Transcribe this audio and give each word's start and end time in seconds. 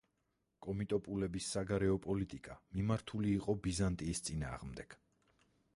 კომიტოპულების 0.65 1.49
საგარეო 1.57 1.99
პოლიტიკა 2.07 2.57
მიმართული 2.79 3.35
იყო 3.37 3.57
ბიზანტიის 3.69 4.25
წინააღმდეგ. 4.31 4.99